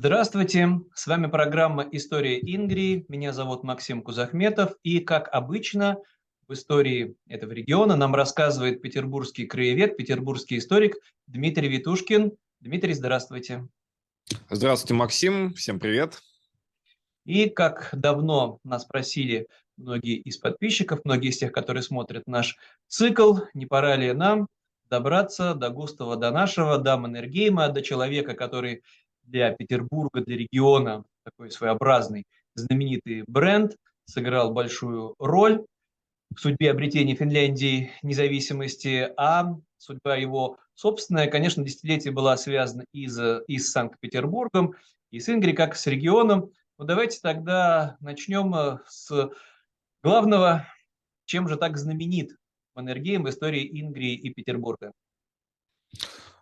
[0.00, 3.04] Здравствуйте, с вами программа «История Ингрии».
[3.08, 4.76] Меня зовут Максим Кузахметов.
[4.84, 5.96] И, как обычно,
[6.46, 10.94] в истории этого региона нам рассказывает петербургский краевед, петербургский историк
[11.26, 12.30] Дмитрий Витушкин.
[12.60, 13.66] Дмитрий, здравствуйте.
[14.48, 15.52] Здравствуйте, Максим.
[15.54, 16.22] Всем привет.
[17.24, 22.56] И, как давно нас просили многие из подписчиков, многие из тех, которые смотрят наш
[22.86, 24.46] цикл, не пора ли нам
[24.88, 28.84] добраться до Густава, до нашего, до Маннергейма, до человека, который
[29.28, 32.24] для Петербурга, для региона такой своеобразный
[32.54, 35.64] знаменитый бренд, сыграл большую роль
[36.34, 43.42] в судьбе обретения Финляндии независимости, а судьба его собственная, конечно, десятилетие была связана и, за,
[43.46, 44.74] и с Санкт-Петербургом,
[45.10, 46.52] и с Ингри, как с регионом.
[46.78, 49.30] Но давайте тогда начнем э, с
[50.02, 50.66] главного,
[51.24, 52.36] чем же так знаменит
[52.74, 54.92] Маннергейм в истории Ингрии и Петербурга.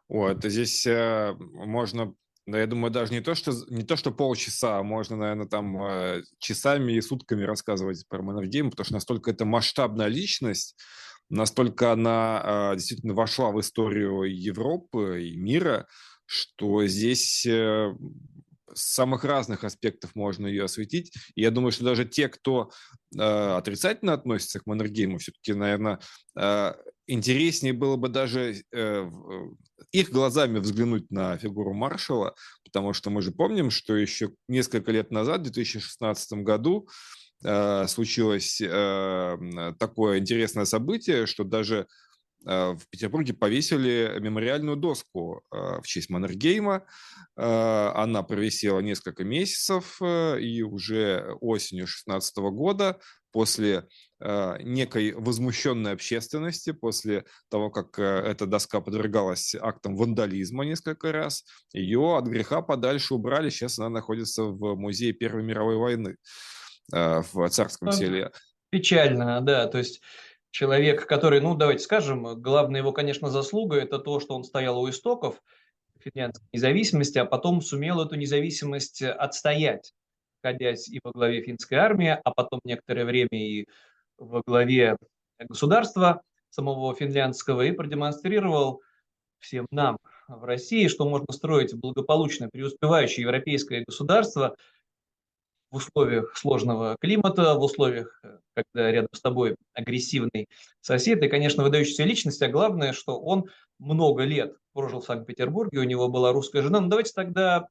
[0.08, 2.14] Это здесь э, можно
[2.46, 5.82] да, я думаю, даже не то, что, не то, что полчаса, а можно, наверное, там
[5.82, 10.76] э, часами и сутками рассказывать про Маннергейм, потому что настолько это масштабная личность,
[11.28, 15.88] настолько она э, действительно вошла в историю Европы и мира,
[16.24, 17.92] что здесь э,
[18.72, 21.12] с самых разных аспектов можно ее осветить.
[21.34, 22.70] И я думаю, что даже те, кто
[23.16, 25.98] э, отрицательно относится к Маннергейму, все-таки, наверное,
[26.38, 26.74] э,
[27.06, 29.10] интереснее было бы даже э,
[29.92, 35.10] их глазами взглянуть на фигуру маршала, потому что мы же помним, что еще несколько лет
[35.10, 36.88] назад, в 2016 году,
[37.44, 41.86] э, случилось э, такое интересное событие, что даже
[42.46, 46.86] э, в Петербурге повесили мемориальную доску э, в честь Маннергейма.
[47.38, 52.98] Она провисела несколько месяцев, и уже осенью 2016 года
[53.32, 53.86] после
[54.20, 61.44] э, некой возмущенной общественности, после того, как э, эта доска подвергалась актам вандализма несколько раз,
[61.72, 63.50] ее от греха подальше убрали.
[63.50, 66.16] Сейчас она находится в музее Первой мировой войны
[66.92, 68.32] э, в Царском селе.
[68.70, 69.66] Печально, да.
[69.66, 70.00] То есть
[70.50, 74.88] человек, который, ну, давайте скажем, главная его, конечно, заслуга– это то, что он стоял у
[74.88, 75.42] истоков
[75.98, 79.92] финляндской независимости, а потом сумел эту независимость отстоять
[80.46, 83.66] находясь и во главе финской армии, а потом некоторое время и
[84.18, 84.96] во главе
[85.38, 88.80] государства самого финляндского, и продемонстрировал
[89.38, 89.98] всем нам
[90.28, 94.56] в России, что можно строить благополучное, преуспевающее европейское государство
[95.70, 98.22] в условиях сложного климата, в условиях,
[98.54, 100.48] когда рядом с тобой агрессивный
[100.80, 105.84] сосед, и, конечно, выдающаяся личность, а главное, что он много лет прожил в Санкт-Петербурге, у
[105.84, 106.80] него была русская жена.
[106.80, 107.66] Ну, давайте тогда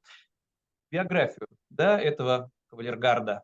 [0.90, 3.42] биографию да, этого кавалергарда,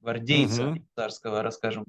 [0.00, 0.86] гвардейца угу.
[0.94, 1.86] царского, расскажем.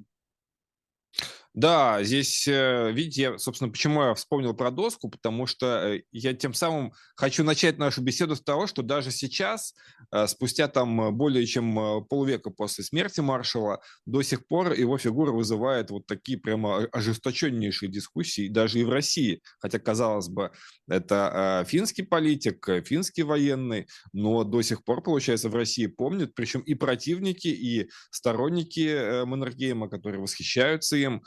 [1.54, 6.54] Да, здесь, э, видите, собственно, почему я вспомнил про доску, потому что э, я тем
[6.54, 9.74] самым хочу начать нашу беседу с того, что даже сейчас,
[10.10, 15.90] э, спустя там более чем полвека после смерти маршала, до сих пор его фигура вызывает
[15.90, 19.42] вот такие прямо ожесточеннейшие дискуссии, даже и в России.
[19.58, 20.52] Хотя, казалось бы,
[20.88, 26.74] это финский политик, финский военный, но до сих пор, получается, в России помнят, причем и
[26.74, 31.22] противники, и сторонники Маннергейма, которые восхищаются им,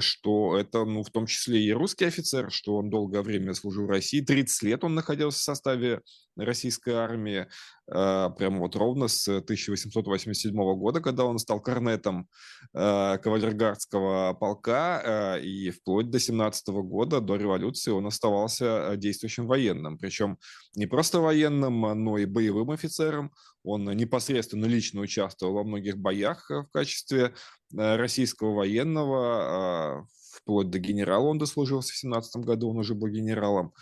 [0.00, 3.90] что это, ну, в том числе и русский офицер, что он долгое время служил в
[3.90, 6.00] России, 30 лет он находился в составе
[6.36, 7.46] российской армии,
[7.86, 12.28] э, прямо вот ровно с 1887 года, когда он стал корнетом
[12.72, 20.38] э, кавалергардского полка, и вплоть до 17 года, до революции, он оставался действующим военным, причем
[20.74, 23.32] не просто военным, но и боевым офицером,
[23.64, 27.34] он непосредственно лично участвовал во многих боях в качестве
[27.76, 33.08] Э, российского военного, а, вплоть до генерала он дослужился в 17 году, он уже был
[33.08, 33.72] генералом.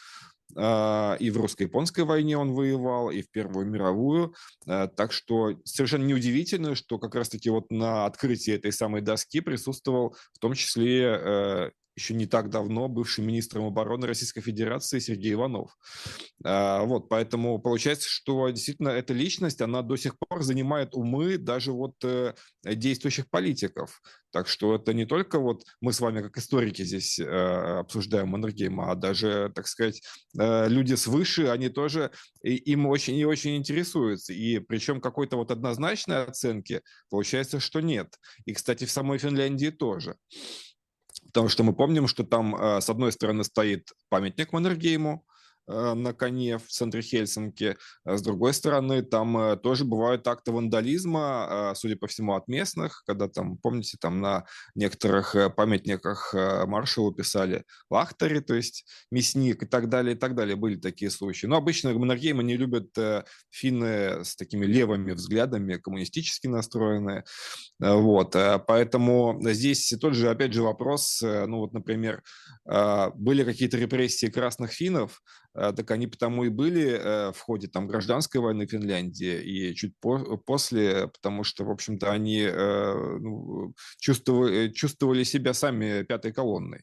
[0.57, 4.35] А, и в русско-японской войне он воевал, и в Первую мировую.
[4.67, 10.17] А, так что совершенно неудивительно, что как раз-таки вот на открытии этой самой доски присутствовал
[10.33, 15.77] в том числе э, еще не так давно бывший министром обороны Российской Федерации Сергей Иванов.
[16.45, 21.73] А, вот, поэтому получается, что действительно эта личность, она до сих пор занимает умы даже
[21.73, 22.35] вот э,
[22.65, 24.01] действующих политиков.
[24.31, 28.91] Так что это не только вот мы с вами как историки здесь э, обсуждаем Маннергейма,
[28.91, 30.03] а даже, так сказать,
[30.39, 32.11] э, люди свыше, они тоже
[32.43, 34.33] им очень и очень интересуются.
[34.33, 38.17] И причем какой-то вот однозначной оценки получается, что нет.
[38.47, 40.17] И, кстати, в самой Финляндии тоже.
[41.27, 45.25] Потому что мы помним, что там, с одной стороны, стоит памятник Маннергейму,
[45.67, 47.77] на коне в центре Хельсинки.
[48.05, 53.03] С другой стороны, там э, тоже бывают акты вандализма, э, судя по всему, от местных,
[53.07, 54.45] когда там, помните, там на
[54.75, 60.57] некоторых памятниках маршалу писали «Лахтари», то есть «Мясник» и так далее, и так далее.
[60.57, 61.47] Были такие случаи.
[61.47, 62.89] Но обычно Маннергейма не любят
[63.51, 67.25] финны с такими левыми взглядами, коммунистически настроенные.
[67.79, 68.35] Вот.
[68.67, 72.23] Поэтому здесь тот же, опять же, вопрос, ну вот, например,
[72.65, 75.21] были какие-то репрессии красных финнов,
[75.52, 79.99] Э, так они потому и были э, в ходе там гражданской войны Финляндии и чуть
[80.01, 86.83] по после, потому что, в общем-то, они э, ну, чувствовали, чувствовали себя сами пятой колонной.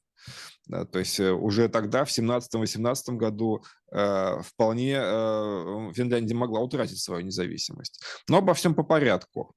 [0.70, 8.04] То есть уже тогда, в 17-18 году, э, вполне э, Финляндия могла утратить свою независимость.
[8.28, 9.56] Но обо всем по порядку.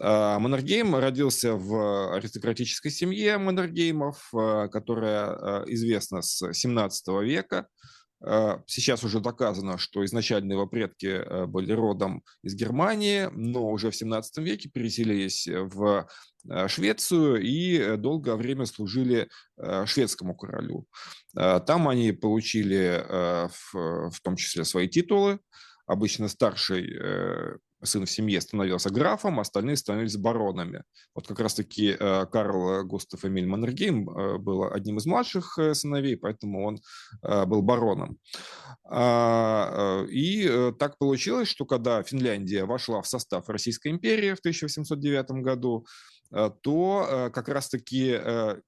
[0.00, 7.66] Э, Маннергейм родился в аристократической семье Маннергеймов, э, которая известна с 17 века.
[8.20, 13.90] А, сейчас уже доказано, что изначально его предки э, были родом из Германии, но уже
[13.90, 16.08] в 17 веке переселились в
[16.50, 19.28] э, Швецию и э, долгое время служили
[19.86, 20.86] шведскому королю.
[21.34, 25.40] Там они получили в том числе свои титулы.
[25.84, 26.96] Обычно старший
[27.82, 30.82] сын в семье становился графом, остальные становились баронами.
[31.14, 36.16] Вот как раз-таки э, Карл Густав Эмиль Маннергейм э, был одним из младших э, сыновей,
[36.16, 36.78] поэтому он
[37.22, 38.18] был бароном.
[38.84, 45.86] А, и так получилось, что когда Финляндия вошла в состав Российской империи в 1809 году,
[46.30, 48.18] то как раз-таки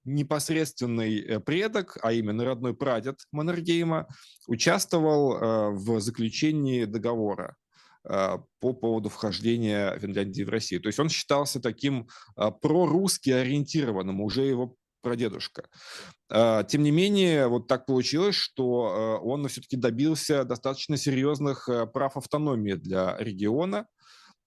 [0.04, 4.08] непосредственный предок, а именно родной прадед Маннергейма,
[4.46, 7.59] участвовал в заключении договора а,
[8.02, 10.80] по поводу вхождения Финляндии в Россию.
[10.80, 15.68] То есть он считался таким а, прорусски ориентированным, уже его прадедушка.
[16.30, 22.74] А, тем не менее, вот так получилось, что он все-таки добился достаточно серьезных прав автономии
[22.74, 23.86] для региона.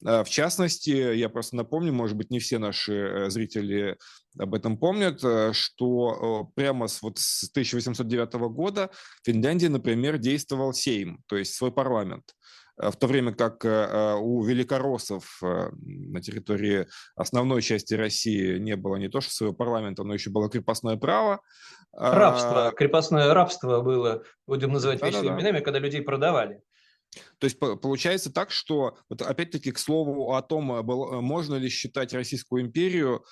[0.02, 3.98] В частности, я просто напомню, может быть, не все наши э, зрители
[4.38, 8.90] об этом помнят, э, что прямо с, вот с 1809 года
[9.22, 12.34] в Финляндии, например, действовал Сейм, то есть свой парламент.
[12.82, 18.76] Э, в то время как э, э, у великороссов на территории основной части России не
[18.76, 21.42] было не то что своего парламента, но еще было крепостное право.
[21.92, 26.62] Рабство, а, крепостное рабство было, будем называть да, вещи да, именами, когда людей продавали.
[27.38, 30.64] То есть получается так, что, вот опять-таки, к слову о том,
[31.24, 33.24] можно ли считать Российскую империю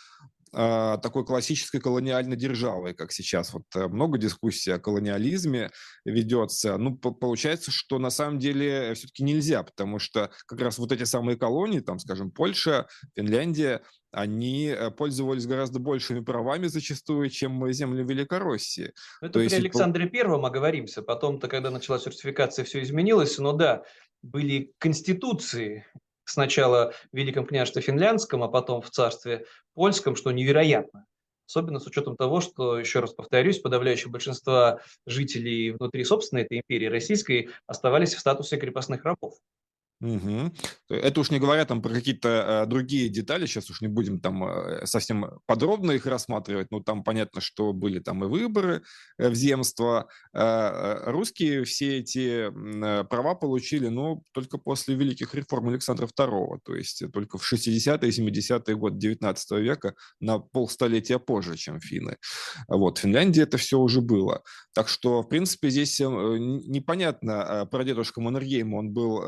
[0.53, 3.53] такой классической колониальной державой, как сейчас.
[3.53, 5.71] Вот э, много дискуссий о колониализме
[6.03, 6.77] ведется.
[6.77, 11.37] Ну, получается, что на самом деле все-таки нельзя, потому что как раз вот эти самые
[11.37, 13.81] колонии, там, скажем, Польша, Финляндия,
[14.11, 18.93] они э, пользовались гораздо большими правами зачастую, чем земли Великороссии.
[19.21, 19.55] Ну, это То при есть...
[19.55, 21.01] Александре Первом оговоримся.
[21.01, 23.37] Потом-то, когда началась русификация, все изменилось.
[23.37, 23.83] Но да,
[24.21, 25.85] были конституции,
[26.31, 31.05] сначала в Великом княжестве Финляндском, а потом в царстве Польском, что невероятно.
[31.47, 36.85] Особенно с учетом того, что, еще раз повторюсь, подавляющее большинство жителей внутри собственной этой империи
[36.85, 39.33] российской оставались в статусе крепостных рабов.
[40.01, 40.51] Угу.
[40.89, 44.43] Это уж не говоря там про какие-то э, другие детали, сейчас уж не будем там
[44.43, 48.81] э, совсем подробно их рассматривать, но там понятно, что были там и выборы
[49.19, 50.07] э, в земство.
[50.33, 52.49] Русские все эти
[53.03, 58.29] права получили, ну, только после великих реформ Александра II, то есть только в 60-е и
[58.29, 62.17] 70-е годы 19 века, на полстолетия позже, чем финны.
[62.67, 64.41] Вот, в Финляндии это все уже было.
[64.73, 69.21] Так что, в принципе, здесь непонятно, про дедушка Маннергейма он был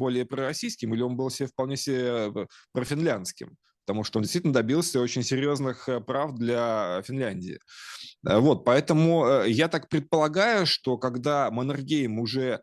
[0.00, 4.98] более пророссийским, или он был себе вполне себе э, профинляндским, потому что он действительно добился
[5.00, 7.58] очень серьезных э, прав для Финляндии.
[8.26, 12.60] Э, вот, поэтому я так предполагаю, что когда Маннергейм уже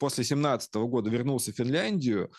[0.00, 2.32] после 17 года вернулся в Финляндию,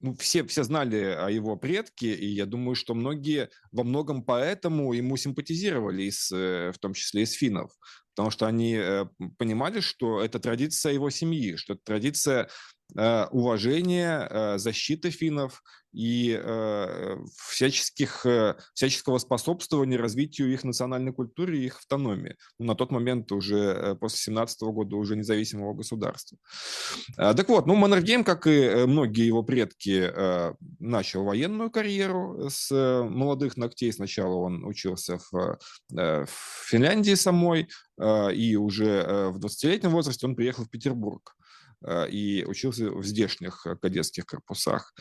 [0.00, 4.94] ну, все, все знали о его предке, и я думаю, что многие во многом поэтому
[4.94, 7.70] ему симпатизировали, из, в том числе из финнов,
[8.14, 8.80] потому что они
[9.36, 12.48] понимали, что это традиция его семьи, что это традиция
[12.94, 15.62] Э, уважения, э, защиты финнов
[15.94, 18.26] и э, всяческих,
[18.74, 22.36] всяческого способствования развитию их национальной культуры и их автономии.
[22.58, 26.38] Ну, на тот момент уже после 17 года уже независимого государства.
[27.16, 30.10] Так вот, ну, Маннергейм, как и многие его предки,
[30.78, 33.92] начал военную карьеру с молодых ногтей.
[33.92, 35.58] Сначала он учился в,
[35.90, 36.28] в
[36.70, 37.68] Финляндии самой,
[38.00, 41.36] и уже в 20-летнем возрасте он приехал в Петербург.
[42.10, 44.94] И учился в здешних кадетских корпусах.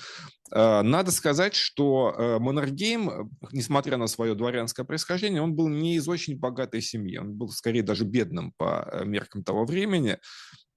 [0.52, 6.82] Надо сказать, что Маннергейм, несмотря на свое дворянское происхождение, он был не из очень богатой
[6.82, 10.18] семьи, он был скорее даже бедным по меркам того времени.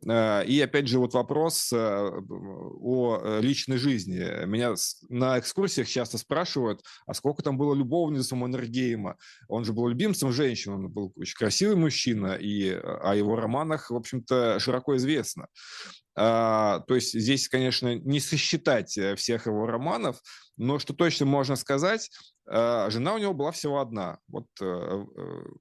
[0.09, 4.45] Э, и опять же вот вопрос э, о э, личной жизни.
[4.47, 4.75] Меня
[5.09, 9.17] на экскурсиях часто спрашивают, а сколько там было любовниц у Маннергейма?
[9.49, 13.97] Он же был любимцем женщин, он был очень красивый мужчина, и о его романах, в
[13.97, 15.49] общем-то, широко известно.
[16.17, 20.21] А, то есть здесь, конечно, не сосчитать всех его романов,
[20.57, 22.11] но что точно можно сказать,
[22.47, 24.19] жена у него была всего одна.
[24.29, 24.47] Вот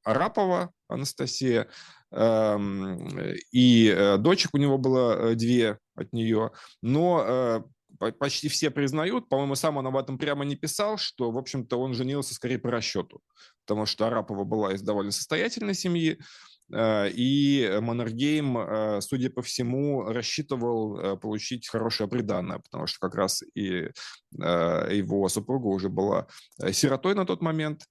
[0.04, 1.70] Арапова Анастасия,
[2.16, 6.52] и э, дочек у него было э, две от нее,
[6.82, 11.38] но э, почти все признают, по-моему, сам он об этом прямо не писал, что, в
[11.38, 13.22] общем-то, он женился скорее по расчету,
[13.66, 16.20] потому что Арапова была из довольно состоятельной семьи,
[16.72, 23.90] и Маннергейм, судя по всему, рассчитывал получить хорошее приданное, потому что как раз и
[24.32, 26.28] его супруга уже была
[26.72, 27.84] сиротой на тот момент,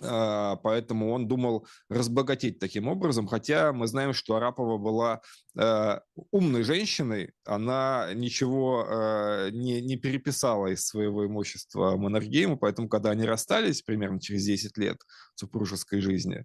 [0.00, 5.20] поэтому он думал разбогатеть таким образом, хотя мы знаем, что Арапова была
[5.58, 5.98] э,
[6.30, 13.24] умной женщиной, она ничего э, не, не переписала из своего имущества Маннергейму, поэтому, когда они
[13.24, 14.98] расстались примерно через 10 лет
[15.34, 16.44] супружеской жизни,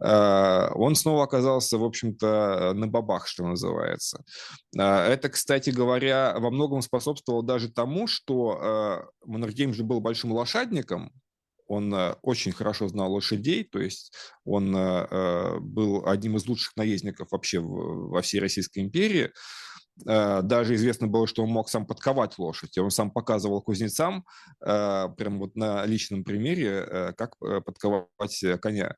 [0.00, 4.24] э, он снова оказался, в общем-то, на бабах, что называется.
[4.74, 11.12] Это, кстати говоря, во многом способствовало даже тому, что Маннергейм же был большим лошадником,
[11.72, 14.12] он э, очень хорошо знал лошадей, то есть
[14.44, 19.30] он э, э, был одним из лучших наездников вообще во всей Российской империи.
[20.04, 24.24] Даже известно было, что он мог сам подковать лошадь, он сам показывал кузнецам,
[24.58, 28.96] прям вот на личном примере, как подковать коня.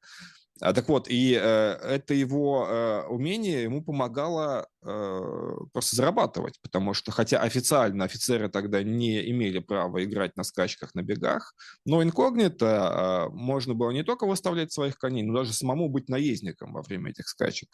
[0.61, 8.05] А, так вот, и это его умение ему помогало просто зарабатывать, потому что, хотя официально
[8.05, 13.91] офицеры тогда не имели права играть на скачках, на бегах, но инкогнито э, можно было
[13.91, 17.69] не только выставлять своих коней, но даже самому быть наездником во время этих скачек.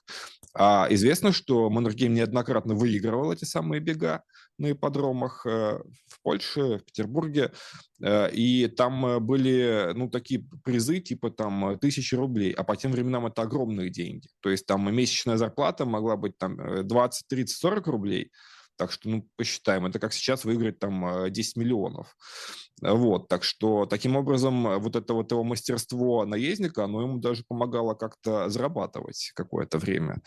[0.54, 4.22] А известно, что Маннергейм неоднократно выигрывал эти самые бега
[4.58, 7.52] на ипподромах э, в Польше, в Петербурге,
[8.02, 12.92] э, и там э, были, ну, такие призы, типа там тысячи рублей, а по тем
[12.92, 14.28] временам это огромные деньги.
[14.40, 18.30] То есть там месячная зарплата могла быть там 20, 30, 40 рублей,
[18.80, 22.16] так что, ну, посчитаем, это как сейчас выиграть там 10 миллионов.
[22.82, 27.44] Вот, так что таким образом э, вот это вот его мастерство наездника, оно ему даже
[27.46, 30.22] помогало как-то зарабатывать какое-то время.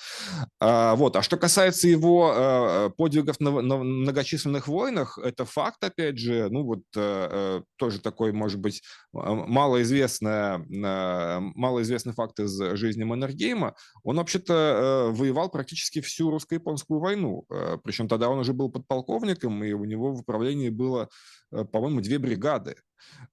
[0.59, 6.19] А, вот, а что касается его а, подвигов на, на многочисленных войнах, это факт, опять
[6.19, 8.83] же, ну вот а, тоже такой, может быть,
[9.13, 10.59] малоизвестный,
[11.55, 13.75] малоизвестный факт из жизни Маннергейма.
[14.03, 17.45] Он вообще-то воевал практически всю русско-японскую войну,
[17.83, 21.09] причем тогда он уже был подполковником, и у него в управлении было
[21.53, 22.75] Э, по-моему, две бригады.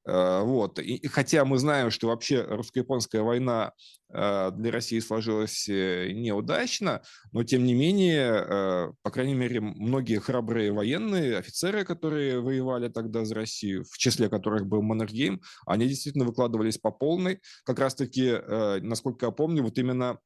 [0.06, 0.78] Э, вот.
[0.78, 3.72] И, и хотя мы знаем, что вообще русско-японская война
[4.12, 7.02] э, для России сложилась неудачно,
[7.32, 13.34] но тем не менее, по крайней мере, многие храбрые военные, офицеры, которые воевали тогда за
[13.34, 17.40] Россию, в числе которых был Маннергейм, они действительно выкладывались по полной.
[17.64, 18.36] Как раз-таки,
[18.80, 20.18] насколько я помню, вот именно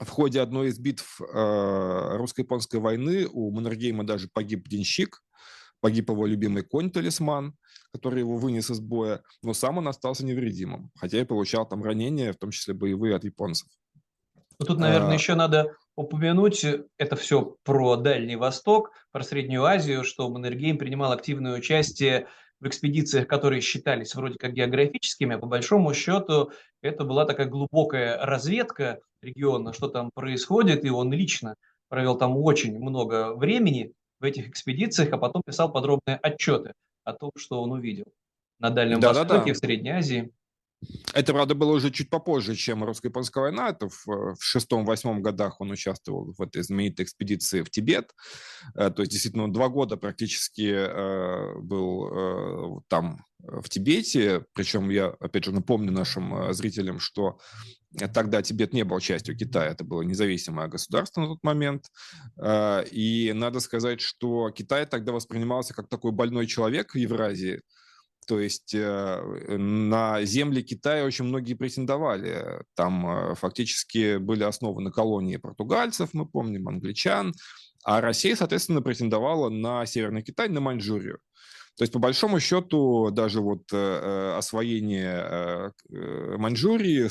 [0.00, 5.22] в ходе одной из битв русско-японской войны у Маннергейма даже погиб денщик,
[5.80, 7.54] Погиб его любимый конь-талисман,
[7.92, 12.32] который его вынес из боя, но сам он остался невредимым, хотя и получал там ранения,
[12.32, 13.68] в том числе боевые от японцев.
[14.58, 15.14] Ну, тут, наверное, а...
[15.14, 16.64] еще надо упомянуть,
[16.98, 22.26] это все про Дальний Восток, про Среднюю Азию, что Маннергейм принимал активное участие
[22.60, 26.50] в экспедициях, которые считались вроде как географическими, а по большому счету
[26.82, 31.54] это была такая глубокая разведка региона, что там происходит, и он лично
[31.88, 36.72] провел там очень много времени, в этих экспедициях, а потом писал подробные отчеты
[37.04, 38.06] о том, что он увидел
[38.58, 39.52] на Дальнем да, Востоке, да, да.
[39.54, 40.30] в Средней Азии.
[41.12, 43.70] Это, правда, было уже чуть попозже, чем русско-японская война.
[43.70, 48.12] Это в, в шестом-восьмом годах он участвовал в этой знаменитой экспедиции в Тибет.
[48.76, 52.08] Э, то есть, действительно, два года практически э, был
[52.78, 54.44] э, там, в Тибете.
[54.52, 57.38] Причем я, опять же, напомню нашим зрителям, что
[58.12, 61.86] Тогда Тибет не был частью Китая, это было независимое государство на тот момент.
[62.92, 67.62] И надо сказать, что Китай тогда воспринимался как такой больной человек в Евразии,
[68.28, 72.62] то есть э, на земли Китая очень многие претендовали.
[72.74, 77.32] Там э, фактически были основаны колонии португальцев, мы помним, англичан.
[77.84, 81.20] А Россия, соответственно, претендовала на Северный Китай, на Маньчжурию.
[81.78, 87.08] То есть, по большому счету, даже вот освоение Маньчжурии,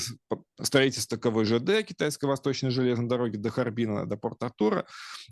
[0.62, 4.84] строительство КВЖД, Китайско-Восточной железной дороги до Харбина, до Порт-Артура,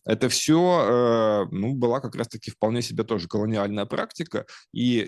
[0.06, 5.06] это все ну, была как раз-таки вполне себе тоже колониальная практика и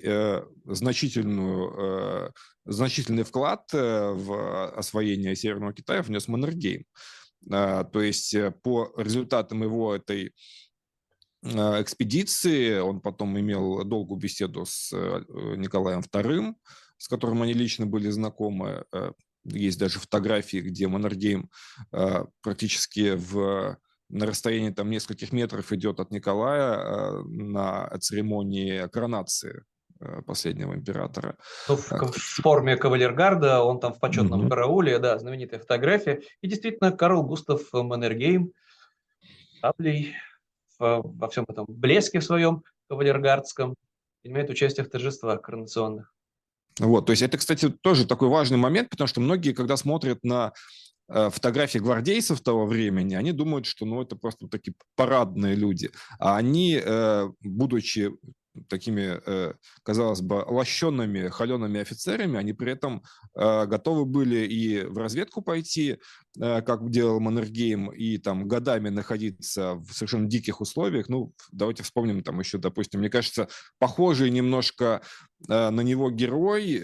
[0.66, 2.34] значительную
[2.66, 6.84] значительный вклад в освоение Северного Китая внес Маннергейм.
[7.50, 10.32] А, то есть э, по результатам его этой
[11.42, 15.24] экспедиции он потом имел долгую беседу с э,
[15.56, 16.54] Николаем II,
[16.96, 18.84] с которым они лично были знакомы.
[18.92, 19.12] Э,
[19.44, 21.48] есть даже фотографии, где Маннергейм
[22.42, 23.78] практически в
[24.10, 29.64] на расстоянии там нескольких метров идет от Николая на церемонии коронации
[30.00, 31.36] Э, последнего императора.
[31.68, 34.48] Ну, в, в форме кавалергарда, он там в почетном mm-hmm.
[34.48, 36.22] карауле, да, знаменитая фотография.
[36.40, 38.52] И действительно, Карл Густав Маннергейм
[39.60, 40.14] таблей
[40.78, 43.74] во всем этом блеске своем кавалергардском
[44.22, 46.12] принимает участие в торжествах коронационных.
[46.78, 50.52] Вот, то есть это, кстати, тоже такой важный момент, потому что многие, когда смотрят на
[51.08, 55.90] э, фотографии гвардейцев того времени, они думают, что ну, это просто такие парадные люди.
[56.20, 58.12] А они, э, будучи
[58.68, 63.02] такими, э, казалось бы, лощенными, холеными офицерами, они при этом
[63.34, 65.98] э, готовы были и в разведку пойти,
[66.40, 71.08] э, как делал Маннергейм, и там годами находиться в совершенно диких условиях.
[71.08, 73.48] Ну, давайте вспомним там еще, допустим, мне кажется,
[73.78, 75.02] похожий немножко
[75.46, 76.82] на него герой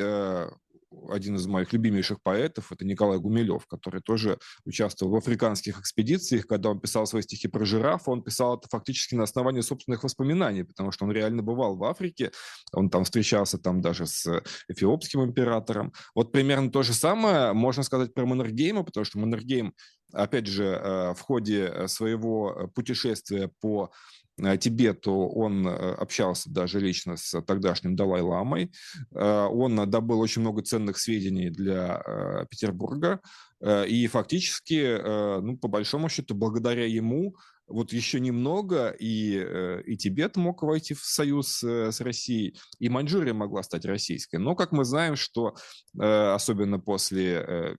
[1.10, 6.46] один из моих любимейших поэтов, это Николай Гумилев, который тоже участвовал в африканских экспедициях.
[6.46, 10.64] Когда он писал свои стихи про жирафа, он писал это фактически на основании собственных воспоминаний,
[10.64, 12.30] потому что он реально бывал в Африке,
[12.72, 15.92] он там встречался там даже с эфиопским императором.
[16.14, 19.74] Вот примерно то же самое можно сказать про Маннергейма, потому что Маннергейм,
[20.12, 23.90] опять же, э, в ходе своего путешествия по
[24.23, 24.23] Э,
[24.58, 28.72] Тибету он э, общался даже лично с тогдашним Далай-ламой.
[29.14, 33.20] Э, он добыл очень много ценных сведений для Петербурга.
[33.64, 37.34] И фактически, ну, по большому счету, благодаря ему
[37.66, 42.88] вот еще немного, и, э, и Тибет мог войти в союз э, с Россией, и
[42.88, 44.36] Маньчжурия могла стать российской.
[44.36, 45.54] Но, как мы знаем, что
[45.98, 47.76] э, особенно после,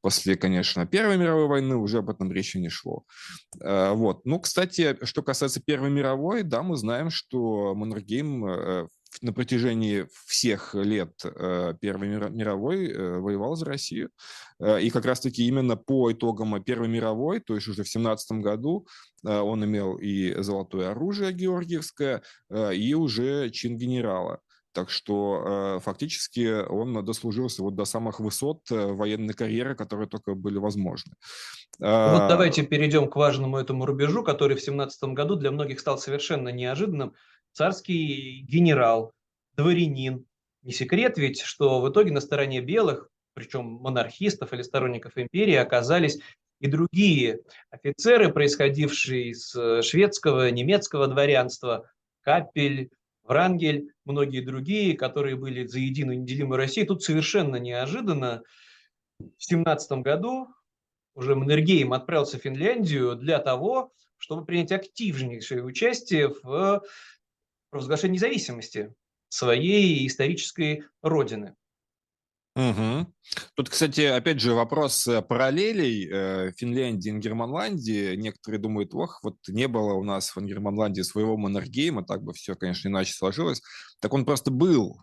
[0.00, 3.04] после, конечно, Первой мировой войны уже об этом речи не шло.
[3.60, 4.24] Вот.
[4.24, 8.88] Ну, кстати, что касается Первой мировой, да, мы знаем, что Маннергейм
[9.22, 14.10] на протяжении всех лет э, Первой мировой э, воевал за Россию.
[14.60, 18.86] Э, и как раз-таки именно по итогам Первой мировой, то есть уже в 17 году,
[19.22, 22.22] он имел и золотое оружие георгиевское,
[22.74, 24.40] и уже чин генерала.
[24.72, 31.14] Так что фактически он дослужился вот до самых высот военной карьеры, которые только были возможны.
[31.78, 36.50] Вот давайте перейдем к важному этому рубежу, который в 17 году для многих стал совершенно
[36.50, 37.14] неожиданным
[37.54, 39.12] царский генерал,
[39.56, 40.26] дворянин.
[40.62, 46.18] Не секрет ведь, что в итоге на стороне белых, причем монархистов или сторонников империи, оказались
[46.60, 47.40] и другие
[47.70, 51.90] офицеры, происходившие из э, шведского, немецкого дворянства,
[52.22, 52.90] Капель,
[53.22, 56.86] Врангель, многие другие, которые были за единую неделимую Россию.
[56.86, 58.42] Тут совершенно неожиданно
[59.18, 60.48] в 17 году
[61.14, 66.82] уже Маннергейм отправился в Финляндию для того, чтобы принять активнейшее участие в
[67.74, 68.94] провозглашение независимости
[69.28, 71.56] своей исторической родины.
[72.54, 73.12] Угу.
[73.56, 78.14] Тут, кстати, опять же вопрос э, параллелей э, Финляндии и Германландии.
[78.14, 82.54] Некоторые думают, ох, вот не было у нас в Германландии своего Маннергейма, так бы все,
[82.54, 83.60] конечно, иначе сложилось.
[84.00, 85.00] Так он просто был.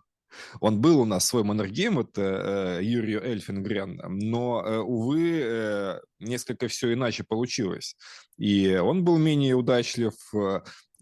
[0.60, 7.22] Он был у нас свой Маннергейм, это э, Юрий Эльфингрен, но, увы, несколько все иначе
[7.22, 7.96] получилось.
[8.38, 10.14] И он был менее удачлив,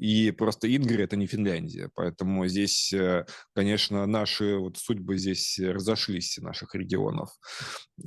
[0.00, 1.90] и просто Ингри– это не Финляндия.
[1.94, 7.28] Поэтому здесь, э, конечно, наши вот судьбы здесь разошлись, наших регионов.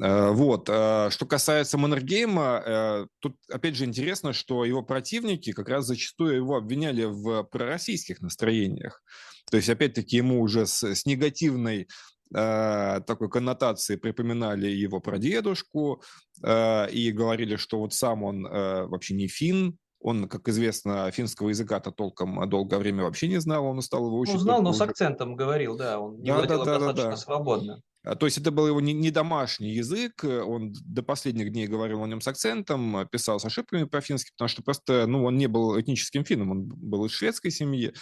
[0.01, 0.67] Э, вот.
[0.71, 6.35] А что касается Маннергейма, э, тут, опять же, интересно, что его противники как раз зачастую
[6.35, 9.03] его обвиняли в пророссийских настроениях.
[9.51, 11.87] То есть, опять-таки, ему уже с, с негативной
[12.31, 16.01] такой коннотации припоминали его прадедушку
[16.43, 22.47] и говорили, что вот сам он вообще не фин, он, как известно, финского языка-то толком
[22.49, 24.35] долгое время вообще не знал, он стал его учить.
[24.35, 24.79] Ну, знал, но уже...
[24.79, 27.17] с акцентом говорил, да, он не да, владел да, да, достаточно да, да.
[27.17, 27.81] свободно.
[28.05, 32.07] А, то есть это был его не, домашний язык, он до последних дней говорил о
[32.07, 36.25] нем с акцентом, писал с ошибками по-фински, потому что просто ну, он не был этническим
[36.25, 37.93] финном, он был из шведской семьи.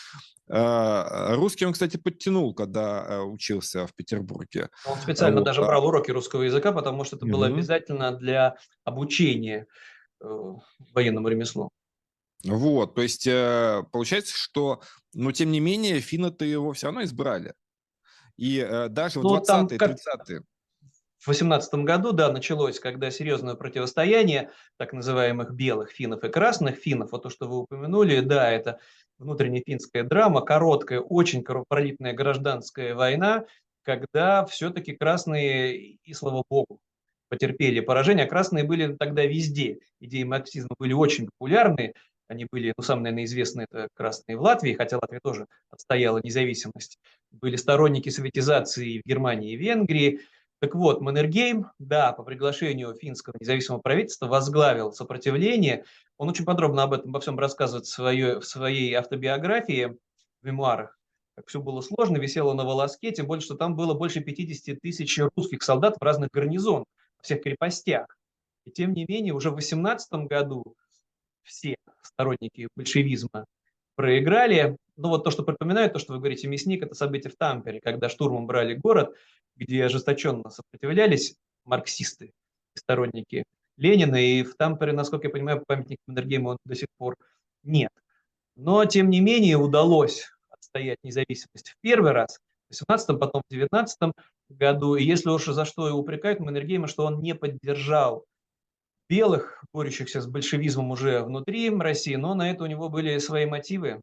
[0.49, 4.69] А, русский он, кстати, подтянул, когда а, учился в Петербурге.
[4.87, 5.45] Он специально вот.
[5.45, 9.67] даже брал уроки русского языка, потому что это было обязательно для обучения
[10.19, 10.27] э,
[10.93, 11.69] военному ремеслу.
[12.43, 14.81] Вот, то есть э, получается, что,
[15.13, 17.53] но тем не менее, финны-то его все равно избрали.
[18.37, 20.41] И э, даже в ну, 20-е, 30-е.
[21.19, 27.11] В 18 году, да, началось, когда серьезное противостояние так называемых белых финнов и красных финнов,
[27.11, 28.79] вот то, что вы упомянули, да, это
[29.19, 33.45] внутренняя финская драма, короткая, очень кровопролитная гражданская война,
[33.83, 36.79] когда все-таки красные, и слава богу,
[37.29, 39.77] потерпели поражение, а красные были тогда везде.
[39.99, 41.93] Идеи марксизма были очень популярны,
[42.31, 46.97] они были, ну, самые, наверное, известные, это красные в Латвии, хотя Латвия тоже отстояла независимость.
[47.29, 50.21] Были сторонники советизации в Германии и Венгрии.
[50.59, 55.83] Так вот, Маннергейм, да, по приглашению финского независимого правительства возглавил сопротивление.
[56.17, 59.97] Он очень подробно об этом, обо всем рассказывает в своей, в своей автобиографии,
[60.41, 60.97] в мемуарах.
[61.35, 65.19] Как все было сложно, висело на волоске, тем более, что там было больше 50 тысяч
[65.35, 66.85] русских солдат в разных гарнизонах,
[67.17, 68.05] в всех крепостях.
[68.63, 70.75] И тем не менее, уже в 18 году
[71.43, 73.45] все сторонники большевизма
[73.95, 74.77] проиграли.
[74.97, 78.09] Ну вот то, что припоминает, то, что вы говорите, мясник, это событие в Тампере, когда
[78.09, 79.15] штурмом брали город,
[79.55, 82.33] где ожесточенно сопротивлялись марксисты,
[82.73, 83.43] сторонники
[83.77, 87.15] Ленина, и в Тампере, насколько я понимаю, памятник Маннергейму до сих пор
[87.63, 87.91] нет.
[88.55, 94.13] Но, тем не менее, удалось отстоять независимость в первый раз, в 18 потом в 19
[94.49, 94.95] году.
[94.95, 98.25] И если уж за что и упрекают Маннергейма, что он не поддержал
[99.11, 103.99] белых, борющихся с большевизмом уже внутри России, но на это у него были свои мотивы.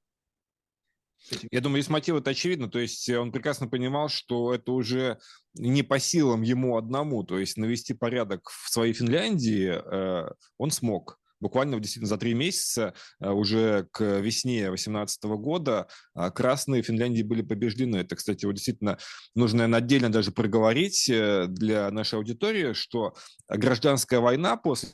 [1.51, 2.69] Я думаю, здесь мотив это очевидно.
[2.69, 5.19] То есть он прекрасно понимал, что это уже
[5.55, 7.25] не по силам ему одному.
[7.25, 12.95] То есть навести порядок в своей Финляндии э, он смог буквально действительно за три месяца,
[13.21, 17.99] э, уже к весне 2018 года, э, красные Финляндии были побеждены.
[17.99, 18.99] Это, кстати, вот действительно
[19.35, 23.15] нужно, наверное, отдельно даже проговорить э, для нашей аудитории, что
[23.49, 24.91] гражданская война после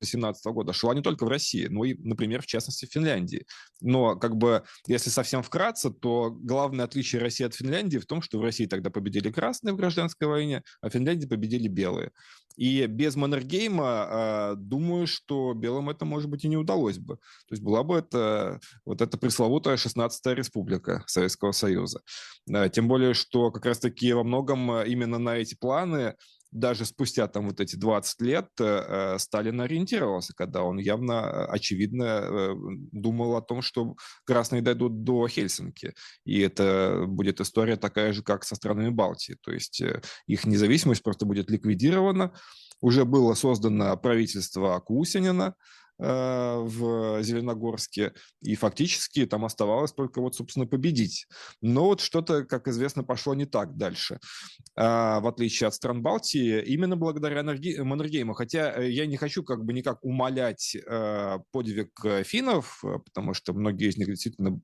[0.00, 3.46] 2017 года шла не только в России, но и, например, в частности, в Финляндии.
[3.80, 8.38] Но, как бы, если совсем вкратце, то главное отличие России от Финляндии в том, что
[8.38, 12.12] в России тогда победили красные в гражданской войне, а в Финляндии победили белые.
[12.56, 17.16] И без Маннергейма, э, думаю, что белым это, может быть, и не удалось бы.
[17.16, 22.00] То есть была бы это вот эта пресловутая 16-я республика Советского Союза.
[22.72, 26.14] Тем более, что как раз-таки во многом именно на эти планы
[26.56, 31.44] даже спустя там вот эти 20 лет э, э, Сталин ориентировался, когда он явно, э,
[31.46, 32.54] очевидно,
[32.92, 35.94] думал о том, что красные дойдут до Хельсинки.
[36.24, 39.36] И это будет история такая же, как со странами Балтии.
[39.42, 39.82] То есть
[40.26, 42.32] их независимость просто будет ликвидирована.
[42.80, 45.54] Уже было создано правительство Кусинина,
[45.98, 51.26] в Зеленогорске, и фактически там оставалось только вот, собственно, победить.
[51.62, 54.18] Но вот что-то, как известно, пошло не так дальше.
[54.76, 58.34] А, в отличие от стран Балтии, именно благодаря Маннергейму.
[58.34, 61.90] Хотя э, я не хочу как бы никак умалять э, подвиг
[62.24, 64.60] финнов, потому что многие из них действительно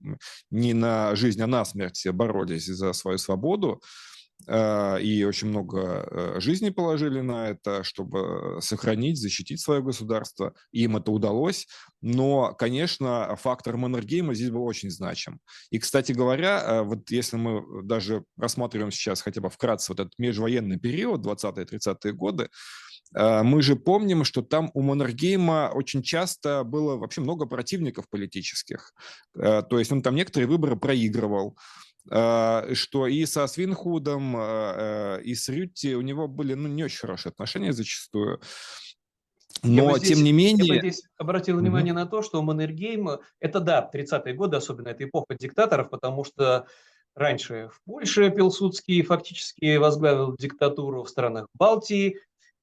[0.51, 3.81] не на жизнь, а на смерть боролись за свою свободу.
[4.49, 10.55] А, и очень много э, жизни положили на это, чтобы сохранить, защитить свое государство.
[10.73, 11.69] Им это удалось.
[12.01, 15.41] Но, конечно, фактор Маннергейма здесь был очень значим.
[15.71, 20.13] И, кстати говоря, э, вот если мы даже рассматриваем сейчас хотя бы вкратце вот этот
[20.19, 22.49] межвоенный период, 20-30-е годы,
[23.15, 28.93] э, мы же помним, что там у Маннергейма очень часто было вообще много противников политических.
[29.35, 31.57] То есть он там некоторые выборы проигрывал.
[32.11, 36.99] А, что и со Свинхудом, а, и с Рютти у него были ну, не очень
[36.99, 38.41] хорошие отношения зачастую.
[39.63, 40.67] Но, здесь, тем не менее...
[40.67, 41.97] Я бы здесь обратил внимание mm-hmm.
[41.97, 46.67] на то, что Маннергейм, это, да, 30-е годы, особенно это эпоха диктаторов, потому что
[47.15, 52.19] раньше в Польше Пилсудский фактически возглавил диктатуру в странах Балтии,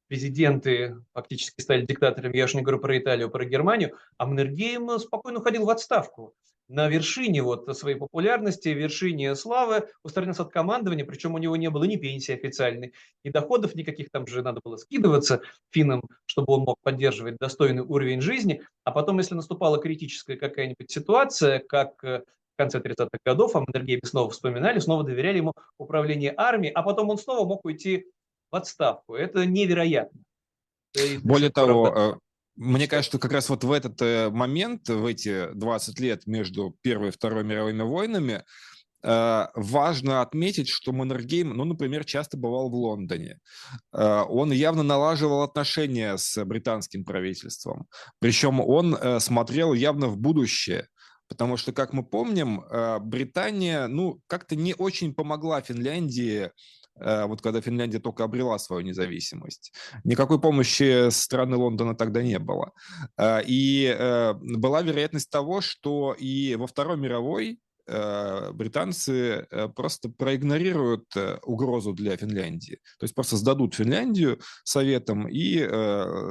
[0.08, 5.40] президенты фактически стали диктаторами, я уж не говорю про Италию, про Германию, а Маннергейм спокойно
[5.40, 6.34] уходил в отставку
[6.70, 11.84] на вершине вот своей популярности, вершине славы, устранился от командования, причем у него не было
[11.84, 16.78] ни пенсии официальной, ни доходов никаких, там же надо было скидываться финнам, чтобы он мог
[16.84, 22.80] поддерживать достойный уровень жизни, а потом, если наступала критическая какая-нибудь ситуация, как э, в конце
[22.80, 27.48] 30-х годов, а Мандергейме снова вспоминали, снова доверяли ему управление армией, а потом он снова
[27.48, 28.06] мог уйти
[28.52, 29.16] в отставку.
[29.16, 30.22] Это невероятно.
[31.24, 32.20] Более того,
[32.60, 36.76] мне кажется, что как раз вот в этот э, момент, в эти 20 лет между
[36.82, 38.44] Первой и Второй мировыми войнами,
[39.02, 43.40] э, важно отметить, что Маннергейм, ну, например, часто бывал в Лондоне.
[43.94, 47.88] Э, он явно налаживал отношения с британским правительством.
[48.20, 50.90] Причем он смотрел явно в будущее.
[51.30, 52.64] Потому что, как мы помним,
[53.02, 56.50] Британия, ну, как-то не очень помогла Финляндии
[57.00, 59.74] вот когда Финляндия только обрела свою независимость.
[60.04, 62.72] Никакой помощи со стороны Лондона тогда не было.
[63.22, 67.60] И была вероятность того, что и во Второй мировой
[67.92, 72.76] Э, британцы э, просто проигнорируют э, угрозу для Финляндии.
[73.00, 75.58] То есть просто сдадут Финляндию советам, и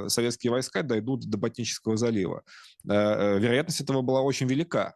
[0.08, 2.42] советские войска дойдут до Ботнического залива.
[2.84, 4.94] Вероятность этого была очень велика.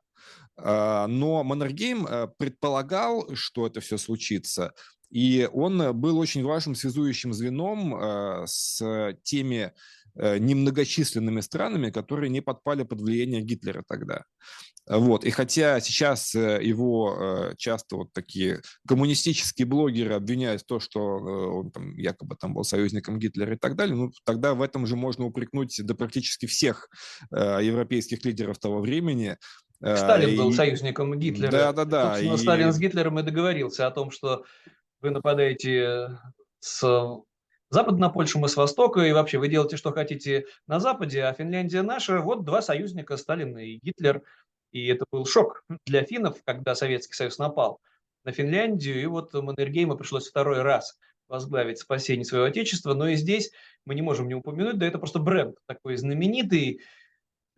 [0.57, 2.07] Но Маннергейм
[2.39, 4.73] предполагал, что это все случится,
[5.13, 8.83] и он был очень важным связующим звеном с
[9.23, 9.73] теми
[10.15, 14.25] немногочисленными странами, которые не подпали под влияние Гитлера тогда.
[14.89, 15.25] Вот.
[15.25, 21.01] И хотя сейчас э, его э, часто вот такие коммунистические блогеры обвиняют в том, что
[21.01, 24.87] э, он там, якобы там был союзником Гитлера и так далее, ну, тогда в этом
[24.87, 26.89] же можно упрекнуть да практически всех
[27.31, 29.37] европейских лидеров того времени,
[29.79, 30.37] Сталин и...
[30.37, 31.51] был союзником Гитлера.
[31.51, 32.11] Да, да, да.
[32.11, 32.39] Собственно, и...
[32.39, 34.45] Сталин с Гитлером и договорился о том, что
[35.03, 36.19] вы нападаете
[36.61, 36.83] с
[37.71, 41.33] запада на Польшу, мы с востока, и вообще вы делаете, что хотите на западе, а
[41.33, 42.21] Финляндия наша.
[42.21, 44.23] Вот два союзника, Сталин и Гитлер–
[44.73, 47.81] и это был шок для финнов, когда Советский Союз напал
[48.25, 52.95] на Финляндию, и вот Маннергейму пришлось второй раз возглавить спасение своего отечества.
[52.95, 53.53] Но и здесь
[53.85, 56.81] мы не можем не упомянуть, да это просто бренд такой знаменитый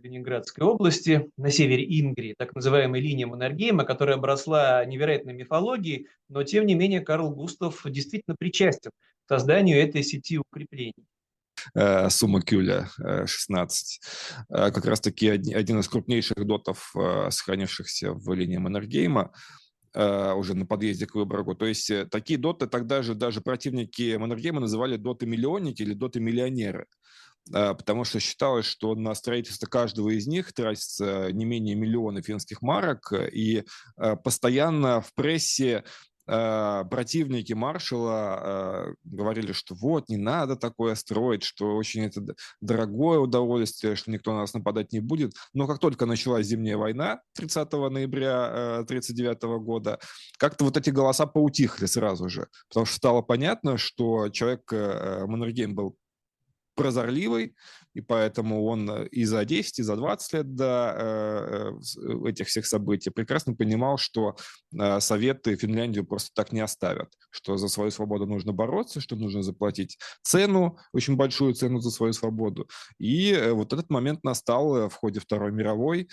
[0.04, 6.66] Ленинградской области, на севере Ингрии, так называемая линия Маннергейма, которая обросла невероятной мифологией, но тем
[6.66, 8.90] не менее Карл Густав действительно причастен
[9.24, 11.06] к созданию этой сети укреплений.
[11.74, 14.00] Э, сумма Кюля 16.
[14.50, 16.94] Э, э, как раз-таки один из крупнейших дотов,
[17.30, 19.32] сохранившихся в линии Маннергейма,
[19.96, 21.54] уже на подъезде к Выборгу.
[21.54, 26.88] То есть такие доты тогда же даже противники Маннергейма называли доты-миллионники или доты-миллионеры
[27.50, 33.12] потому что считалось, что на строительство каждого из них тратится не менее миллиона финских марок,
[33.32, 33.64] и
[34.22, 35.84] постоянно в прессе
[36.26, 42.22] Э, противники маршала говорили, что вот, не надо такое строить, что очень это
[42.60, 45.34] дорогое удовольствие, что никто на нас нападать не будет.
[45.52, 49.98] Но как только началась зимняя война 30 ноября 1939 э, года,
[50.38, 55.96] как-то вот эти голоса поутихли сразу же, потому что стало понятно, что человек Маннергейм был
[56.74, 57.54] прозорливый,
[57.94, 62.48] и поэтому он э, и за 10, и за 20 лет до э, э, этих
[62.48, 64.36] всех событий прекрасно понимал, что
[64.98, 69.98] Советы Финляндию просто так не оставят, что за свою свободу нужно бороться, что нужно заплатить
[70.22, 72.68] цену, очень большую цену за свою свободу.
[72.98, 76.08] И вот этот момент настал в ходе Второй мировой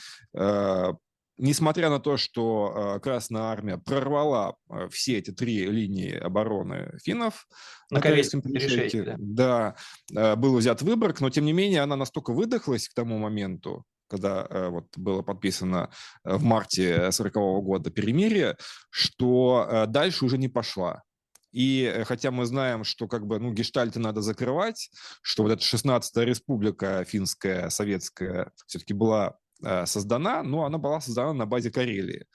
[1.41, 4.55] несмотря на то, что Красная Армия прорвала
[4.89, 7.47] все эти три линии обороны финнов
[7.89, 9.75] на, на Корейском перешейке, да.
[10.09, 14.47] да, был взят Выборг, но тем не менее она настолько выдохлась к тому моменту, когда
[14.69, 15.89] вот было подписано
[16.23, 18.55] в марте 40 года перемирие,
[18.89, 21.01] что дальше уже не пошла.
[21.51, 24.89] И э, хотя мы знаем, что как бы, ну, гештальты надо закрывать,
[25.21, 29.50] что вот эта 16-я республика финская, советская, все-таки была Э,
[29.85, 32.25] создана, но она была создана на базе Карелии.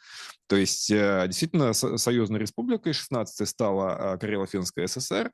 [0.49, 5.33] То есть э, действительно союзной республикой 16 стала э, Карело-Финская ССР,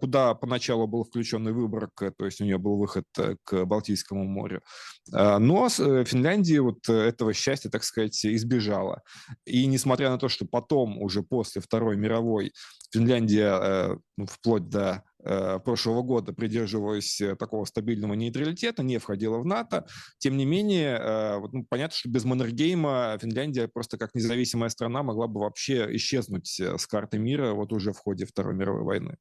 [0.00, 3.04] куда поначалу был включен и Выборг, то есть у нее был выход
[3.44, 4.62] к Балтийскому морю.
[5.10, 9.02] Но Финляндия вот этого счастья, так сказать, избежала.
[9.44, 12.52] И несмотря на то, что потом, уже после Второй мировой,
[12.92, 19.44] Финляндия ну, вплоть до Э, прошлого года придерживалась э, такого стабильного нейтралитета, не входила в
[19.44, 19.84] НАТО.
[20.18, 25.26] Тем не менее, э, ну, понятно, что без Маннергейма Финляндия просто как независимая страна могла
[25.26, 29.16] бы вообще исчезнуть с карты мира вот уже в ходе Второй мировой войны.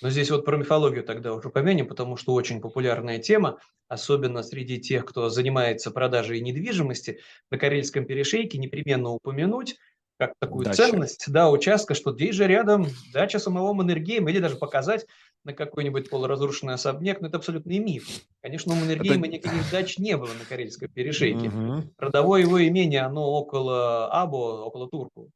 [0.00, 4.80] Но здесь вот про мифологию тогда уже помянем, потому что очень популярная тема, особенно среди
[4.80, 7.20] тех, кто занимается продажей недвижимости.
[7.50, 9.76] На Карельском перешейке непременно упомянуть
[10.18, 10.88] как такую Дача.
[10.88, 15.06] ценность, да, участка, что здесь же рядом дача самого Маннергейма, или даже показать
[15.44, 18.08] на какой-нибудь полуразрушенный особняк, но это абсолютный миф.
[18.40, 19.36] Конечно, у Маннергейма это...
[19.36, 21.48] никаких дач не было на Карельском перешейке.
[21.48, 21.94] Угу.
[21.98, 25.30] Родовое его имение, оно около Або, около Турку.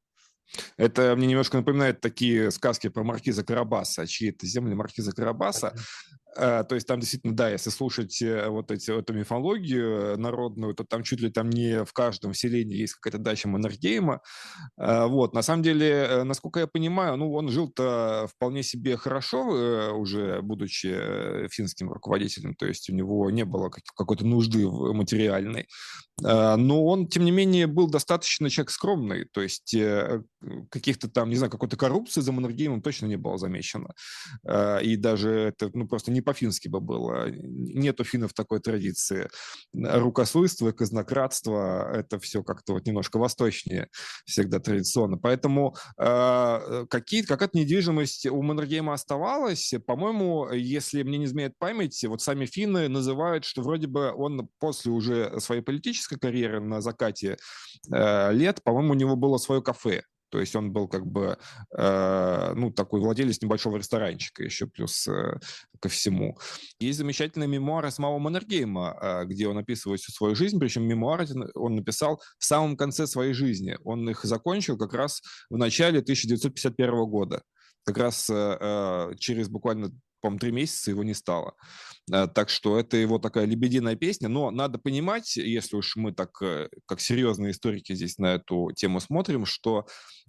[0.77, 5.75] Это мне немножко напоминает такие сказки про маркиза Карабаса, чьи это земли маркиза Карабаса.
[6.37, 10.75] Э, то есть там действительно, да, если слушать э, вот эти, эту мифологию э, народную,
[10.75, 14.21] то там чуть ли там не в каждом селении есть какая-то дача Маннергейма.
[14.77, 21.49] Вот, на самом деле, насколько я понимаю, ну, он жил-то вполне себе хорошо, уже будучи
[21.49, 25.69] финским руководителем, то есть у него не было какой-то нужды материальной.
[26.25, 30.23] Э, но он, тем не менее, был достаточно человек скромный, то есть э,
[30.71, 33.91] каких-то там, не знаю, какой-то коррупции за Маннергеймом точно не было замечено.
[34.47, 37.29] Э, и даже это, ну, просто не по-фински бы было.
[37.31, 39.29] Нет у финнов такой традиции.
[39.75, 43.89] Рукослойство, казнократство– это все как-то вот немножко восточнее
[44.25, 45.19] всегда традиционно.
[45.19, 49.75] Поэтому какие, какая-то недвижимость у Маннергейма оставалась.
[49.87, 54.93] По-моему, если мне не изменяет память, вот сами финны называют, что вроде бы он после
[54.93, 57.37] уже своей политической политической карьеры на закате
[57.93, 60.03] э, лет, по-моему, у него было свое кафе.
[60.29, 61.39] То есть он был как бы,
[61.77, 65.39] э, ну, такой владелец небольшого ресторанчика еще плюс э,
[65.81, 66.37] ко всему.
[66.81, 71.77] Есть замечательные мемуары самого Маннергейма, э, где он описывает всю свою жизнь, причем мемуары он
[71.77, 73.79] написал в самом конце своей жизни.
[73.85, 77.43] Он их закончил как раз в начале 1951 года
[77.85, 79.93] как раз э, э через буквально
[80.27, 81.55] по-моему, три месяца его не стало.
[82.13, 84.29] Э, так что это его такая лебединая песня.
[84.29, 89.01] Но надо понимать, если уж мы так, э, как серьезные историки здесь на эту тему
[89.01, 89.87] смотрим, что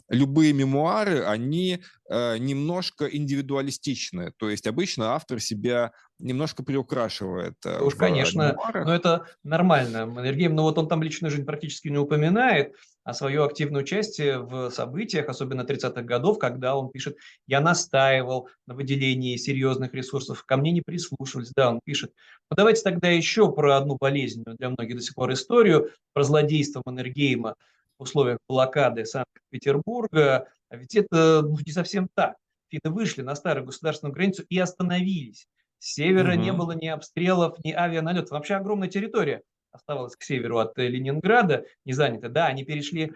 [0.10, 1.80] любые мемуары, они
[2.10, 4.34] э, немножко индивидуалистичны.
[4.38, 7.56] То есть обычно автор себя немножко приукрашивает.
[7.82, 8.86] Уж, конечно, мемуарах.
[8.86, 10.06] но это нормально.
[10.06, 12.74] Маннергейм, ну вот он там личную жизнь практически не упоминает,
[13.13, 17.17] свое активное участие в событиях, особенно 30-х годов, когда он пишет,
[17.48, 22.12] я настаивал на выделении серьезных ресурсов, ко мне не прислушивались, да, он пишет.
[22.50, 26.82] Но давайте тогда еще про одну болезненную для многих до сих пор историю, про злодейство
[26.86, 27.56] Маннергейма
[27.98, 30.48] в условиях блокады Санкт-Петербурга.
[30.70, 32.36] А ведь это ну, не совсем так.
[32.70, 35.48] Финны вышли на старую государственную границу и остановились.
[35.80, 36.41] С севера угу.
[36.41, 38.32] не было ни обстрелов, ни авианалетов.
[38.32, 39.43] Вообще огромная территория
[39.78, 42.30] оставалась к северу от э, Ленинграда, не занята.
[42.30, 43.13] Да, они перешли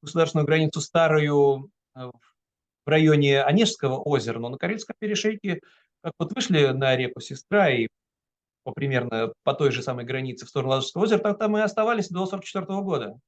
[0.00, 2.10] государственную границу старую э,
[2.84, 5.60] в районе Онежского озера, но на Карельском перешейке
[6.02, 7.88] как вот вышли на реку Сестра и
[8.62, 12.08] по примерно по той же самой границе в сторону Ладожского озера, так там и оставались
[12.08, 13.20] до 1944 года.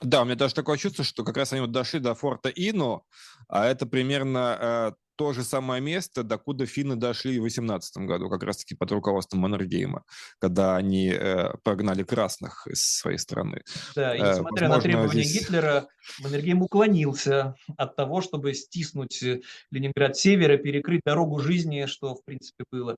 [0.00, 3.04] Да, у меня даже такое чувство, что как раз они вот дошли до форта Ино,
[3.48, 8.42] а это примерно э, то же самое место, докуда финны дошли в 18 году, как
[8.42, 10.04] раз-таки под руководством Маннергейма,
[10.38, 13.62] когда они э, прогнали красных из своей страны.
[13.94, 15.42] Да, и э, несмотря Возможно, на требования здесь...
[15.42, 15.88] Гитлера,
[16.20, 19.22] Маннергейм уклонился от того, чтобы стиснуть
[19.70, 22.96] Ленинград севера, перекрыть дорогу жизни, что, в принципе, было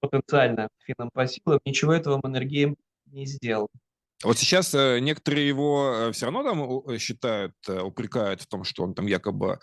[0.00, 1.60] потенциально финнам по силам.
[1.64, 3.68] Ничего этого Маннергейм не сделал.
[4.24, 8.82] Вот сейчас э, некоторые его э, все равно там считают, э, упрекают в том, что
[8.82, 9.60] он там якобы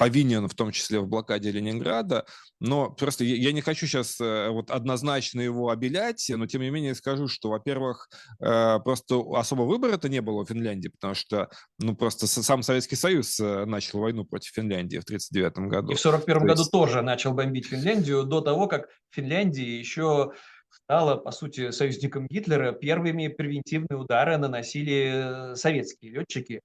[0.00, 2.24] повинен в том числе в блокаде Ленинграда,
[2.58, 7.28] но просто я не хочу сейчас вот однозначно его обелять, но тем не менее скажу,
[7.28, 8.08] что, во-первых,
[8.38, 13.98] просто особо выбора-то не было в Финляндии, потому что, ну, просто сам Советский Союз начал
[13.98, 15.92] войну против Финляндии в 1939 году.
[15.92, 16.72] И в 1941 году есть...
[16.72, 20.32] тоже начал бомбить Финляндию до того, как Финляндия еще
[20.70, 22.72] стала, по сути, союзником Гитлера.
[22.72, 26.62] Первыми превентивные удары наносили советские летчики.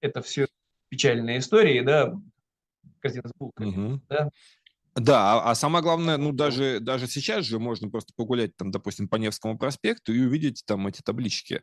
[0.00, 0.46] Это все
[0.88, 2.14] печальные истории, да,
[3.02, 4.00] корзина с булками, угу.
[4.08, 4.30] да.
[4.94, 9.08] Да, а, а самое главное, ну даже, даже сейчас же можно просто погулять там, допустим,
[9.08, 11.62] по Невскому проспекту и увидеть там эти таблички,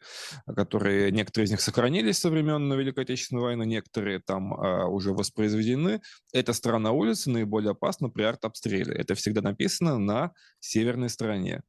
[0.55, 6.01] которые, некоторые из них сохранились со времен Великой Отечественной войны, некоторые там а, уже воспроизведены.
[6.33, 8.95] Эта сторона улицы наиболее опасна при артобстреле.
[8.95, 11.61] Это всегда написано на северной стороне.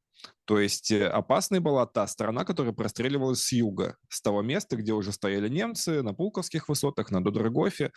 [0.50, 4.92] То есть э, опасной была та сторона, которая простреливалась с юга, с того места, где
[4.92, 7.92] уже стояли немцы, на Пулковских высотах, на Додрогофе.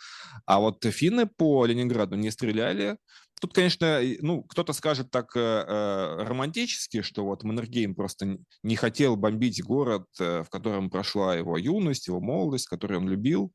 [0.46, 2.96] А вот финны по Ленинграду не стреляли,
[3.40, 9.16] Тут, конечно, ну, кто-то скажет так э, э, романтически, что вот Маннергейм просто не хотел
[9.16, 13.52] бомбить город, э, в котором прошла его юность, его молодость, который он любил.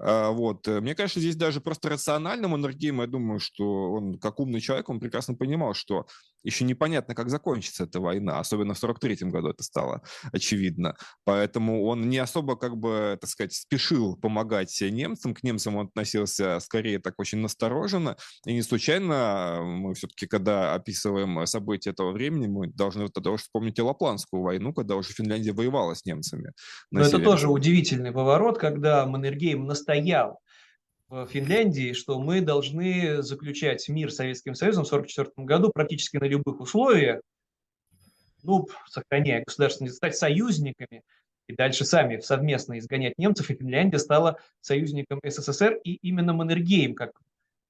[0.00, 0.66] Э, вот.
[0.66, 4.98] Мне кажется, здесь даже просто рационально Маннергейм, я думаю, что он, как умный человек, он
[4.98, 6.06] прекрасно понимал, что
[6.42, 10.96] еще непонятно, как закончится эта война, особенно в 43 году это стало очевидно.
[11.24, 15.34] Поэтому он не особо, как бы, так сказать, спешил помогать немцам.
[15.34, 18.16] К немцам он относился скорее так очень настороженно.
[18.46, 23.78] И не случайно мы все-таки, когда описываем события этого времени, мы должны тогда уже вспомнить
[23.78, 26.52] и Лапландскую войну, когда уже Финляндия воевала с немцами.
[26.90, 30.38] Но это тоже удивительный поворот, когда Маннергейм настоял
[31.08, 36.24] в Финляндии, что мы должны заключать мир с Советским Союзом в 1944 году практически на
[36.24, 37.20] любых условиях,
[38.42, 41.02] ну, сохраняя государственность, стать союзниками,
[41.48, 47.12] и дальше сами совместно изгонять немцев, и Финляндия стала союзником СССР, и именно Маннергейм, как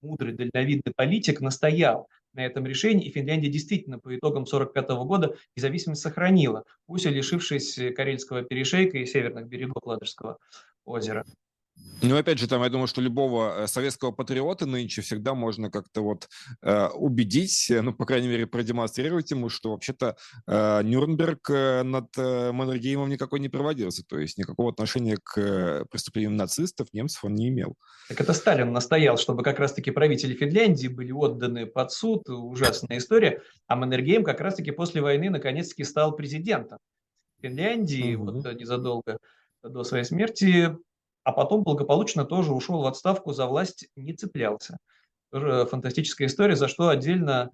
[0.03, 6.03] мудрый, дальновидный политик, настоял на этом решении, и Финляндия действительно по итогам 1945 года независимость
[6.03, 10.39] сохранила, пусть и лишившись Карельского перешейка и северных берегов Ладожского
[10.85, 11.25] озера.
[12.03, 16.03] Ну, опять же, там, я думаю, что любого э, советского патриота нынче всегда можно как-то
[16.03, 16.29] вот
[16.61, 20.17] э, убедить, э, ну, по крайней мере, продемонстрировать ему, что вообще-то
[20.49, 26.37] э, Нюрнберг э, над э, Маннергеймом никакой не проводился, то есть никакого отношения к преступлениям
[26.37, 27.77] нацистов, немцев он не имел.
[28.09, 33.43] Так это Сталин настоял, чтобы как раз-таки правители Финляндии были отданы под суд, ужасная история,
[33.69, 36.79] а Маннергейм как раз-таки после войны наконец-таки стал президентом
[37.41, 38.33] Финляндии, угу.
[38.33, 39.19] вот незадолго
[39.63, 40.77] до своей смерти
[41.25, 44.79] а потом благополучно тоже ушел в отставку, за власть не цеплялся.
[45.31, 47.51] Тоже фантастическая история, за что отдельно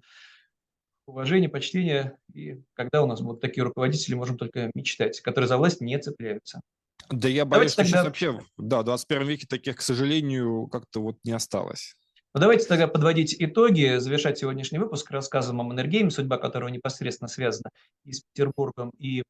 [1.05, 2.17] уважение, почтение.
[2.33, 6.61] И когда у нас будут такие руководители, можем только мечтать, которые за власть не цепляются.
[7.09, 7.97] Да я боюсь, давайте что тогда...
[7.97, 11.95] сейчас вообще, да, в 21 веке таких, к сожалению, как-то вот не осталось.
[12.35, 17.71] Ну, давайте тогда подводить итоги, завершать сегодняшний выпуск рассказом о Маннергейме, судьба которого непосредственно связана
[18.05, 19.23] и с Петербургом, и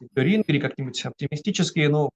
[0.00, 1.86] с Рингери, как-нибудь оптимистически.
[1.86, 2.10] Ну,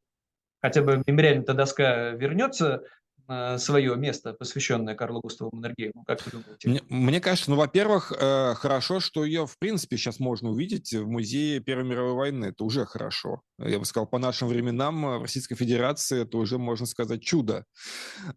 [0.65, 2.85] хотя бы мемориальная доска вернется
[3.29, 6.05] на свое место, посвященное Карлу Густаву Маннергейму?
[6.05, 6.69] Как вы думаете?
[6.69, 11.07] Мне, мне кажется, ну, во-первых, э, хорошо, что ее, в принципе, сейчас можно увидеть в
[11.07, 12.47] музее Первой мировой войны.
[12.47, 13.43] Это уже хорошо.
[13.59, 17.65] Я бы сказал, по нашим временам э, в Российской Федерации это уже, можно сказать, чудо.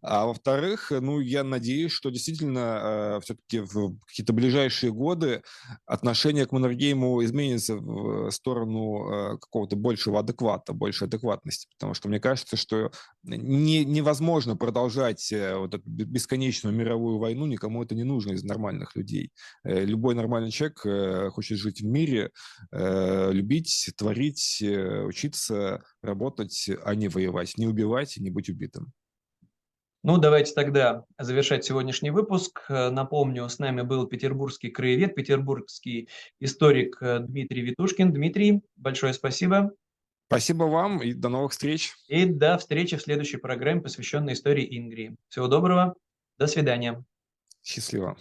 [0.00, 5.42] А во-вторых, ну, я надеюсь, что действительно э, все-таки в какие-то ближайшие годы
[5.86, 11.68] отношение к Маннергейму изменится в сторону э, какого-то большего адеквата, большей адекватности.
[11.76, 12.92] Потому что мне кажется, что
[13.24, 18.94] не, невозможно продолжать э, вот эту бесконечную мировую войну, никому это не нужно из нормальных
[18.94, 19.32] людей.
[19.64, 22.30] Э, любой нормальный человек э, хочет жить в мире,
[22.72, 24.62] любить, творить,
[25.08, 28.92] учиться, работать, а не воевать, не убивать не быть убитым.
[30.04, 32.64] Ну, давайте тогда завершать сегодняшний выпуск.
[32.68, 38.12] Напомню, с нами был петербургский краевед, петербургский историк Дмитрий Витушкин.
[38.12, 39.72] Дмитрий, большое спасибо.
[40.28, 41.94] Спасибо вам и до новых встреч.
[42.06, 45.16] И до встречи в следующей программе, посвященной истории Ингрии.
[45.30, 45.96] Всего доброго.
[46.38, 47.04] До свидания.
[47.64, 48.16] Счастливо.